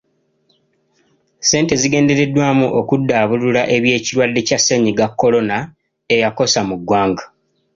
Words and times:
Ssente 1.41 1.73
zigendereddwamu 1.81 2.65
okuddabulula 2.79 3.61
ebyekirwadde 3.75 4.39
kya 4.47 4.59
sennyiga 4.61 5.05
kolona 5.19 5.57
eyakosa 6.13 6.59
muggwanga. 6.69 7.23